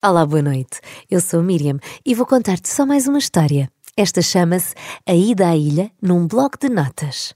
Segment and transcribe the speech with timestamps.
[0.00, 0.78] Olá, boa noite.
[1.10, 1.76] Eu sou Miriam
[2.06, 3.68] e vou contar-te só mais uma história.
[3.96, 4.72] Esta chama-se
[5.04, 7.34] A Ida à Ilha num bloco de notas.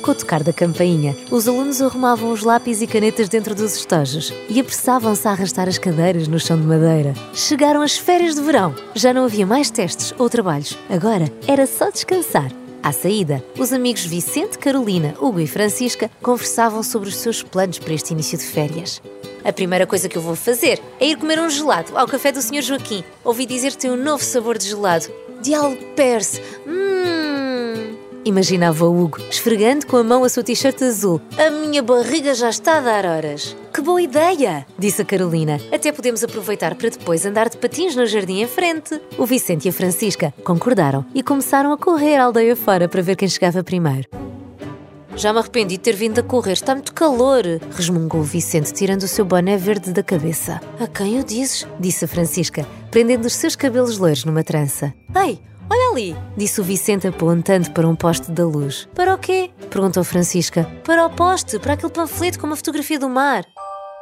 [0.00, 4.32] Com o tocar da campainha, os alunos arrumavam os lápis e canetas dentro dos estojos
[4.48, 7.12] e apressavam-se a arrastar as cadeiras no chão de madeira.
[7.34, 8.74] Chegaram as férias de verão.
[8.94, 10.78] Já não havia mais testes ou trabalhos.
[10.88, 12.50] Agora era só descansar.
[12.82, 17.92] À saída, os amigos Vicente, Carolina, Hugo e Francisca conversavam sobre os seus planos para
[17.92, 19.02] este início de férias.
[19.44, 22.40] A primeira coisa que eu vou fazer é ir comer um gelado ao café do
[22.40, 22.62] Sr.
[22.62, 23.02] Joaquim.
[23.24, 25.06] Ouvi dizer que tem um novo sabor de gelado.
[25.40, 26.40] De alperce.
[26.66, 27.96] Hum.
[28.24, 31.20] Imaginava o Hugo, esfregando com a mão a sua t-shirt azul.
[31.36, 33.56] A minha barriga já está a dar horas.
[33.74, 34.64] Que boa ideia!
[34.78, 35.60] Disse a Carolina.
[35.72, 39.00] Até podemos aproveitar para depois andar de patins no jardim em frente.
[39.18, 43.16] O Vicente e a Francisca concordaram e começaram a correr a aldeia fora para ver
[43.16, 44.21] quem chegava primeiro.
[45.14, 47.44] Já me arrependi de ter vindo a correr, está muito calor,
[47.76, 50.60] resmungou Vicente, tirando o seu boné verde da cabeça.
[50.80, 51.66] A quem o dizes?
[51.78, 54.94] disse a Francisca, prendendo os seus cabelos loiros numa trança.
[55.14, 55.38] Ei,
[55.70, 58.88] olha ali, disse o Vicente apontando para um poste da luz.
[58.94, 59.50] Para o quê?
[59.70, 60.64] perguntou Francisca.
[60.82, 63.44] Para o poste, para aquele panfleto com uma fotografia do mar.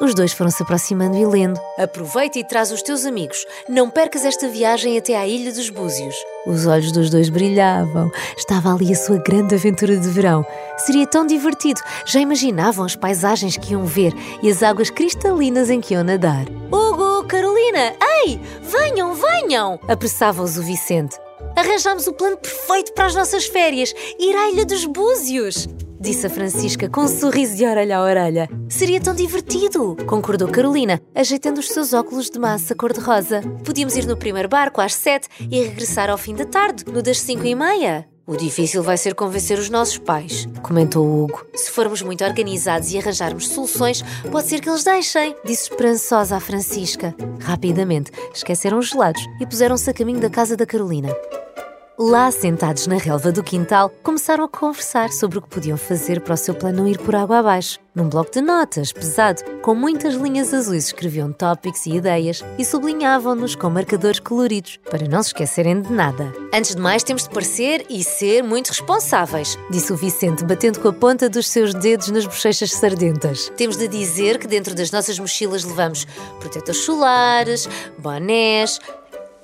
[0.00, 1.60] Os dois foram se aproximando e lendo.
[1.78, 3.46] Aproveita e traz os teus amigos.
[3.68, 6.16] Não percas esta viagem até à Ilha dos Búzios.
[6.46, 8.10] Os olhos dos dois brilhavam.
[8.36, 10.44] Estava ali a sua grande aventura de verão.
[10.78, 11.80] Seria tão divertido.
[12.06, 14.12] Já imaginavam as paisagens que iam ver
[14.42, 16.46] e as águas cristalinas em que iam nadar.
[16.72, 19.78] Hugo, Carolina, ei, venham, venham!
[19.86, 21.16] Apressava-os o Vicente.
[21.54, 23.94] Arranjamos o plano perfeito para as nossas férias.
[24.18, 25.68] Ir à Ilha dos Búzios
[26.02, 28.50] disse a Francisca com um sorriso de orelha a orelha.
[28.68, 33.40] Seria tão divertido, concordou Carolina, ajeitando os seus óculos de massa cor-de-rosa.
[33.64, 37.20] Podíamos ir no primeiro barco às sete e regressar ao fim da tarde, no das
[37.20, 38.08] cinco e meia.
[38.26, 41.44] O difícil vai ser convencer os nossos pais, comentou Hugo.
[41.54, 46.40] Se formos muito organizados e arranjarmos soluções, pode ser que eles deixem, disse esperançosa a
[46.40, 47.14] Francisca.
[47.40, 51.08] Rapidamente, esqueceram os gelados e puseram-se a caminho da casa da Carolina.
[51.98, 56.32] Lá, sentados na relva do quintal, começaram a conversar sobre o que podiam fazer para
[56.32, 57.78] o seu plano ir por água abaixo.
[57.94, 63.54] Num bloco de notas, pesado, com muitas linhas azuis, escreviam tópicos e ideias e sublinhavam-nos
[63.54, 66.32] com marcadores coloridos, para não se esquecerem de nada.
[66.54, 70.88] Antes de mais, temos de parecer e ser muito responsáveis, disse o Vicente, batendo com
[70.88, 73.52] a ponta dos seus dedos nas bochechas sardentas.
[73.54, 76.06] Temos de dizer que dentro das nossas mochilas levamos
[76.40, 77.68] protetores solares,
[77.98, 78.80] bonés,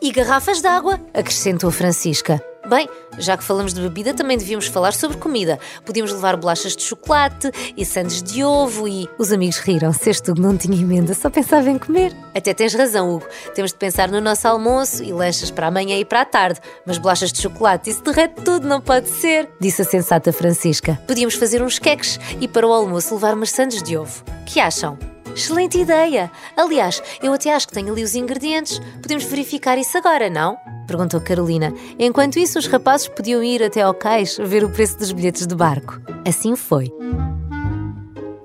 [0.00, 2.42] e garrafas de água, acrescentou Francisca.
[2.68, 2.86] Bem,
[3.18, 5.58] já que falamos de bebida, também devíamos falar sobre comida.
[5.86, 9.08] Podíamos levar bolachas de chocolate e sandes de ovo e.
[9.18, 10.10] Os amigos riram-se.
[10.10, 12.14] Este Hugo não tinha emenda, só pensava em comer.
[12.34, 13.26] Até tens razão, Hugo.
[13.54, 16.60] Temos de pensar no nosso almoço e lanchas para amanhã e para a tarde.
[16.84, 21.00] Mas bolachas de chocolate, isso derrete tudo, não pode ser, disse a sensata Francisca.
[21.06, 24.22] Podíamos fazer uns queques e para o almoço levar umas sandes de ovo.
[24.44, 24.98] Que acham?
[25.34, 26.30] Excelente ideia!
[26.56, 28.80] Aliás, eu até acho que tenho ali os ingredientes.
[29.00, 30.56] Podemos verificar isso agora, não?
[30.86, 31.72] Perguntou Carolina.
[31.98, 35.54] Enquanto isso, os rapazes podiam ir até ao cais ver o preço dos bilhetes de
[35.54, 36.00] barco.
[36.26, 36.92] Assim foi.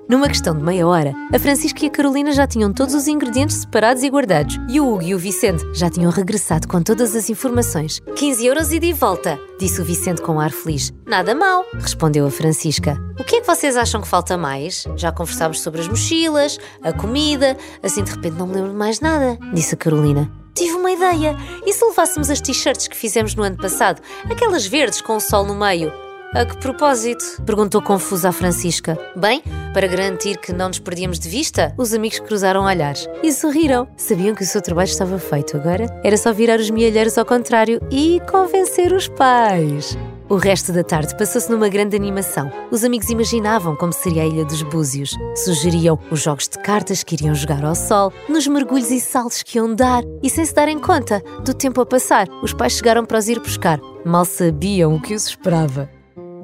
[0.06, 3.56] Numa questão de meia hora, a Francisca e a Carolina já tinham todos os ingredientes
[3.56, 4.58] separados e guardados.
[4.68, 8.00] E o Hugo e o Vicente já tinham regressado com todas as informações.
[8.14, 10.92] 15 euros e de volta, disse o Vicente com um ar feliz.
[11.06, 13.00] Nada mal, respondeu a Francisca.
[13.18, 14.84] O que é que vocês acham que falta mais?
[14.94, 19.00] Já conversámos sobre as mochilas, a comida, assim de repente não me lembro de mais
[19.00, 20.30] nada, disse a Carolina.
[20.54, 21.34] Tive uma ideia.
[21.66, 24.00] E se levássemos as t-shirts que fizemos no ano passado?
[24.30, 26.03] Aquelas verdes com o sol no meio?
[26.34, 27.40] A que propósito?
[27.46, 28.98] Perguntou confusa a Francisca.
[29.14, 29.40] Bem,
[29.72, 33.86] para garantir que não nos perdíamos de vista, os amigos cruzaram olhares e sorriram.
[33.96, 35.86] Sabiam que o seu trabalho estava feito agora?
[36.02, 39.96] Era só virar os mielheiros ao contrário e convencer os pais.
[40.28, 42.50] O resto da tarde passou-se numa grande animação.
[42.68, 45.16] Os amigos imaginavam como seria a Ilha dos Búzios.
[45.36, 49.58] Sugeriam os jogos de cartas que iriam jogar ao sol, nos mergulhos e saltos que
[49.58, 53.18] iam dar, e sem se darem conta do tempo a passar, os pais chegaram para
[53.18, 53.78] os ir buscar.
[54.04, 55.93] Mal sabiam o que os esperava.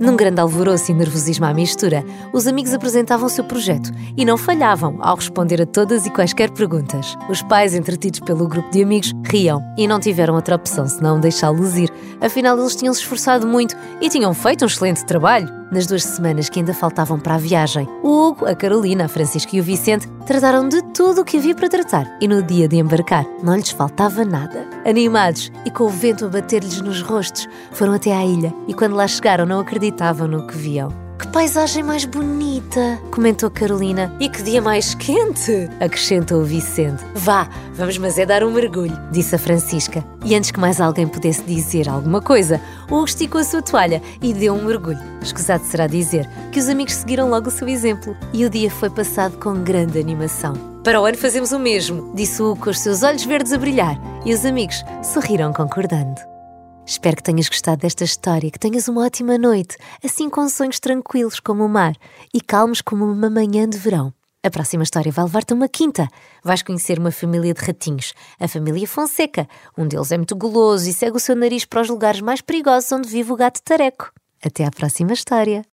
[0.01, 2.03] Num grande alvoroço e nervosismo à mistura,
[2.33, 6.51] os amigos apresentavam o seu projeto e não falhavam ao responder a todas e quaisquer
[6.53, 7.15] perguntas.
[7.29, 11.77] Os pais, entretidos pelo grupo de amigos, riam e não tiveram outra opção senão deixá-los
[11.77, 11.91] ir.
[12.19, 15.60] Afinal, eles tinham se esforçado muito e tinham feito um excelente trabalho.
[15.71, 19.55] Nas duas semanas que ainda faltavam para a viagem, o Hugo, a Carolina, a Francisca
[19.55, 22.77] e o Vicente trataram de tudo o que havia para tratar e no dia de
[22.77, 24.67] embarcar não lhes faltava nada.
[24.85, 28.97] Animados e com o vento a bater-lhes nos rostos, foram até à ilha e quando
[28.97, 31.10] lá chegaram não acreditavam no que viam.
[31.33, 33.01] Paisagem mais bonita!
[33.13, 34.13] comentou Carolina.
[34.19, 35.71] E que dia mais quente!
[35.79, 37.05] acrescentou Vicente.
[37.15, 40.05] Vá, vamos mas é dar um mergulho, disse a Francisca.
[40.25, 42.61] E antes que mais alguém pudesse dizer alguma coisa,
[42.91, 44.99] Hugo esticou a sua toalha e deu um mergulho.
[45.23, 48.91] Escusado será dizer que os amigos seguiram logo o seu exemplo e o dia foi
[48.91, 50.55] passado com grande animação.
[50.83, 53.97] Para o ano fazemos o mesmo, disse o com os seus olhos verdes a brilhar,
[54.25, 56.40] e os amigos sorriram concordando.
[56.87, 61.39] Espero que tenhas gostado desta história, que tenhas uma ótima noite, assim com sonhos tranquilos
[61.39, 61.95] como o mar
[62.35, 64.13] e calmos como uma manhã de verão.
[64.43, 66.09] A próxima história vai levar-te a uma quinta.
[66.43, 69.47] Vais conhecer uma família de ratinhos, a família Fonseca.
[69.77, 72.91] Um deles é muito guloso e segue o seu nariz para os lugares mais perigosos
[72.91, 74.11] onde vive o gato tareco.
[74.43, 75.63] Até à próxima história.